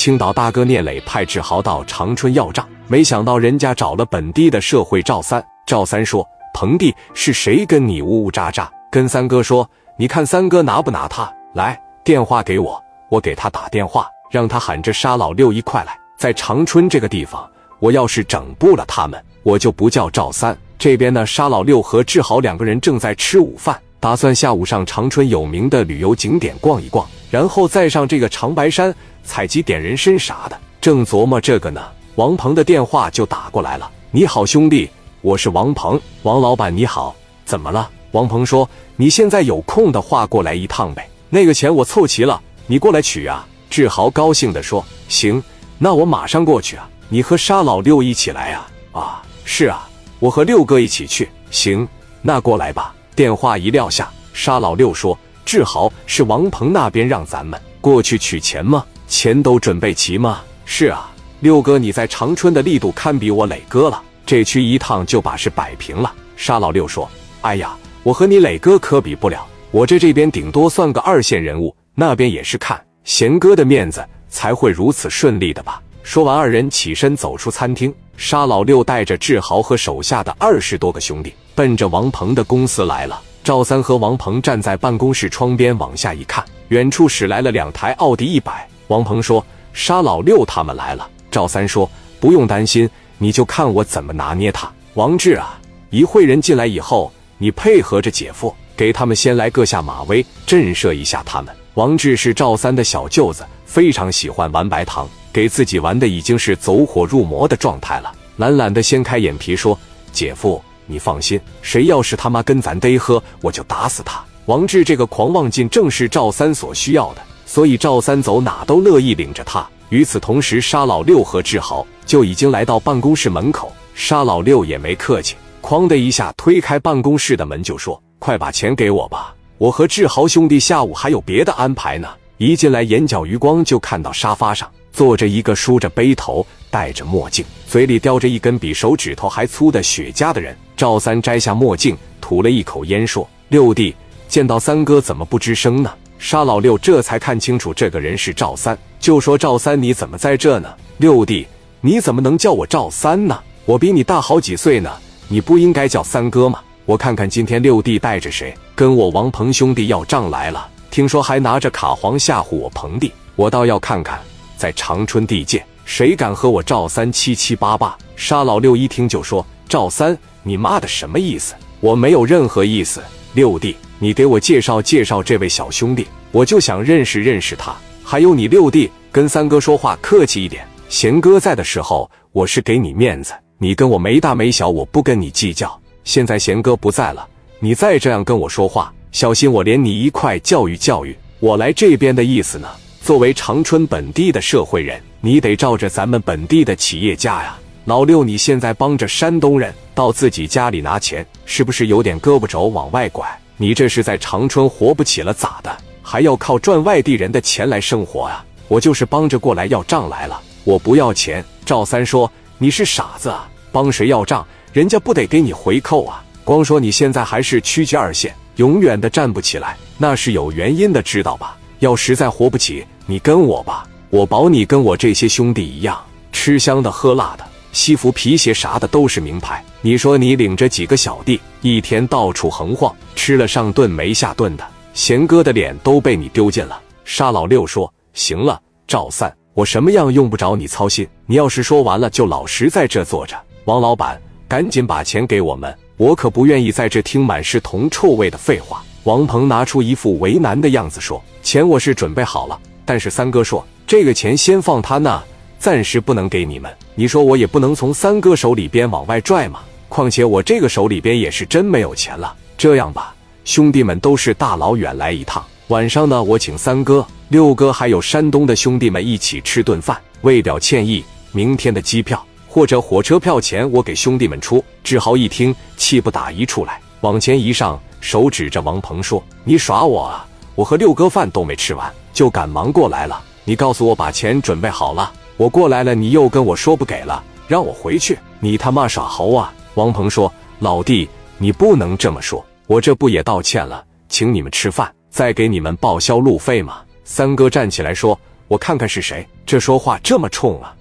[0.00, 5.44] 青岛大哥聂磊派志豪到长春要账，没想到人家找了本地的社会赵三。
[5.66, 9.68] 赵三说：“彭弟是谁跟你呜呜喳喳？”跟三哥说
[9.98, 11.30] ：“你看三哥拿不拿他？
[11.52, 15.94] 来电话给我，我给他打电话，让他喊着沙老六一块来。
[16.16, 17.46] 在长春这个地方，
[17.78, 30.58] 我要是整不了他们，我就不叫赵三。”这边呢，沙老六和志豪两个人正在吃午饭，打算下午上长春有名的旅游景点逛一逛，然后再上这个长白山采集点人参啥的。
[30.80, 31.80] 正琢磨这个呢，
[32.16, 33.90] 王鹏的电话就打过来了。
[34.10, 34.90] “你好，兄弟，
[35.20, 41.08] 我是王鹏，王老板你好，怎么了？”王鹏说：“你现在有空的话，过来一趟呗。
[41.28, 45.40] 那个钱我凑齐了，你过来取啊。”志豪高兴地说：“行，
[45.78, 46.88] 那我马上过去啊。
[47.08, 48.68] 你和沙老六一起来啊？
[48.92, 49.88] 啊，是啊。”
[50.18, 51.86] 我和六哥一起去，行，
[52.20, 52.92] 那过来吧。
[53.14, 58.84] 电话一撂下，沙老六说：“志豪是王鹏那边让咱们过去取钱吗？
[59.08, 67.10] 钱都准备齐吗？”“是啊，六哥你在长春的力度堪比我磊哥了，这区一趟就把事摆平了。”沙老六说
[67.42, 77.92] ：“哎呀，我和你磊哥可比不了，我这这边顶多算个二线人物，那边也是看贤哥的面子才会如此顺利的吧。”说完，二人起身走出餐厅。
[78.16, 83.20] 沙老六带着志豪和手下的二十多个兄弟，奔着王鹏的公司来了。
[83.42, 88.68] 赵三和王鹏站在办公室窗边，往下一看，远处驶来了两台奥迪一百。
[88.88, 101.54] 王鹏说：“沙老六他们来了。”赵三说：“不用担心，你就看我怎么拿捏他。”王志啊，一会人进来以后，你配合着姐夫，给他们先来个下马威，震慑一下他们。
[101.74, 105.08] 王志是赵三的小舅子，非常喜欢玩白糖。
[105.32, 109.78] 给自己玩的已经是走火入魔的状态了，懒懒的掀开眼皮说
[110.10, 119.64] ：“姐夫，你放心，谁要是他妈跟咱嘚喝，我就打死他。”王志这个狂妄劲正是赵三所需要的，所以赵三走哪都乐意领着他。
[119.90, 123.72] 与此同时，沙老六和志豪就已经来到办公室门口。
[123.94, 132.08] 沙老六也没客气，哐的一下推开办公室的门就说：“快把钱给我吧，我和志豪兄弟下午还有别的安排呢。”
[132.38, 134.68] 一进来，眼角余光就看到沙发上。
[134.92, 140.56] 坐着一个梳着背头、戴着墨镜、嘴里叼着一根比手指头还粗的雪茄的人。
[140.76, 143.94] 赵三摘下墨镜，吐了一口烟，说：“六弟，
[144.28, 150.68] 见到三哥怎么不吱声呢？”沙老六这才看清楚这个人是赵三，就说：“赵三，你怎么在这呢？”
[150.98, 151.46] 六弟，
[151.80, 153.38] 你怎么能叫我赵三呢？
[153.64, 154.90] 我比你大好几岁呢，
[155.28, 156.60] 你不应该叫三哥吗？
[156.84, 160.68] 我看看今天六弟带着谁，跟我王鹏兄弟要账来了。
[160.90, 164.20] 听说还拿着卡簧吓唬我鹏弟，我倒要看看。
[164.60, 167.96] 在长春地界，谁敢和我赵三七七八八？
[168.14, 171.54] 沙老六一听就说：“赵三，你妈的什么意思？
[171.80, 173.02] 我没有任何意思。
[173.32, 177.74] 六弟，你给我介绍介绍这位小兄弟，我就想认识认识他。
[178.04, 180.62] 还有你六弟，跟三哥说话客气一点。
[180.90, 185.74] 贤哥在的时候，我是给你面子，你跟我没大没小，我不跟你计较。
[186.04, 187.26] 现在贤哥不在了，
[187.60, 191.16] 你再这样跟我说话，小心我连你一块教育教育。
[191.38, 192.68] 我来这边的意思呢？”
[193.02, 197.58] 作为长春本地的社会人，你得照着咱们本地的企业家呀。
[197.86, 203.26] 老六，你现在帮着山东人到自己家里拿钱，是不是有点胳膊肘往外拐？
[203.56, 205.74] 你这是在长春活不起了咋的？
[206.02, 208.44] 还要靠赚外地人的钱来生活啊？
[208.68, 211.42] 我就是帮着过来要账来了，我不要钱。
[211.64, 213.48] 赵三说：“你是傻子啊？
[213.72, 214.46] 帮谁要账？
[214.72, 216.22] 人家不得给你回扣啊？
[216.44, 225.98] 光说你现在还是区级二线，永远的站不起来，那是有原因的，知道吧？”要实在活不起，你跟我吧，我保你跟我这些兄弟一样，
[226.30, 229.64] 吃香的喝辣的，西服皮鞋啥的都是名牌。
[229.80, 236.80] 你说你领着几个小弟，一天到处横晃，吃了上顿没下顿的，贤哥的脸都被你丢尽了。
[237.04, 241.08] 沙老六说：“行了，赵三，我什么样用不着你操心。
[241.24, 243.34] 你要是说完了，就老实在这坐着。
[243.64, 255.22] 王老板，赶紧把钱给我们，我可不愿意在这听满是铜臭味的废话。”王鹏拿出一副为难的样子说：“钱我是准备好了，但是三哥说这个钱先放他那，
[255.58, 256.70] 暂时不能给你们。
[256.94, 259.60] 你说我也不能从三哥手里边往外拽嘛。
[259.88, 262.36] 况且我这个手里边也是真没有钱了。
[262.58, 263.14] 这样吧，
[263.46, 271.02] 兄弟们都是大老远来一趟，晚上呢我请三哥、六哥还有山东的兄弟们一起吃顿饭，为表歉意，
[271.32, 277.80] 明天的机票或者火车票钱我给兄弟们出。”志豪一听，气不打一处来，往前一上。
[278.00, 280.26] 手指着王鹏说：“你耍我啊！
[280.54, 283.22] 我和六哥饭都没吃完，就赶忙过来了。
[283.44, 288.18] 你告诉我把钱准备好了，我过来了，你又跟我说不给了，让我回去。
[288.38, 291.08] 你他妈耍猴啊！”王鹏说：“老弟，
[291.38, 298.18] 你不能这么说，我这不也道歉了，请你们吃饭，再给你们报销路费吗？”三哥站起来说
[298.48, 299.26] ：“我看看是谁。
[299.46, 300.74] 这说话这么冲啊！